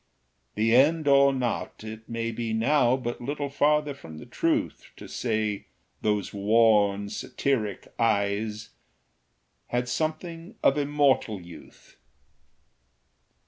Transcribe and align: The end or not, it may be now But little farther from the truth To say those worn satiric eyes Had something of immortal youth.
The 0.55 0.75
end 0.75 1.07
or 1.07 1.31
not, 1.31 1.83
it 1.83 2.09
may 2.09 2.31
be 2.31 2.53
now 2.53 2.97
But 2.97 3.21
little 3.21 3.49
farther 3.51 3.93
from 3.93 4.17
the 4.17 4.25
truth 4.25 4.89
To 4.97 5.07
say 5.07 5.67
those 6.01 6.33
worn 6.33 7.07
satiric 7.11 7.87
eyes 7.99 8.69
Had 9.67 9.87
something 9.87 10.55
of 10.63 10.75
immortal 10.75 11.39
youth. 11.41 11.97